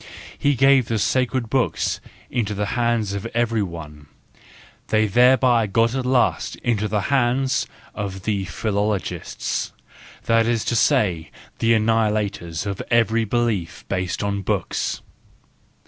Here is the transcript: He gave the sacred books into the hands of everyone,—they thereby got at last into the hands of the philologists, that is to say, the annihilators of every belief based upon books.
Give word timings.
He 0.35 0.55
gave 0.55 0.87
the 0.87 0.97
sacred 0.97 1.47
books 1.47 2.01
into 2.31 2.55
the 2.55 2.65
hands 2.73 3.13
of 3.13 3.27
everyone,—they 3.35 5.05
thereby 5.05 5.67
got 5.67 5.93
at 5.93 6.07
last 6.07 6.55
into 6.63 6.87
the 6.87 7.01
hands 7.13 7.67
of 7.93 8.23
the 8.23 8.45
philologists, 8.45 9.71
that 10.23 10.47
is 10.47 10.65
to 10.65 10.75
say, 10.75 11.29
the 11.59 11.73
annihilators 11.73 12.65
of 12.65 12.81
every 12.89 13.25
belief 13.25 13.85
based 13.89 14.23
upon 14.23 14.41
books. 14.41 15.01